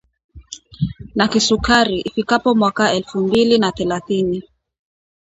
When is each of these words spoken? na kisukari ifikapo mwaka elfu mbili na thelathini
na 1.15 1.27
kisukari 1.31 1.99
ifikapo 2.01 2.55
mwaka 2.55 2.93
elfu 2.93 3.19
mbili 3.19 3.57
na 3.57 3.71
thelathini 3.71 4.43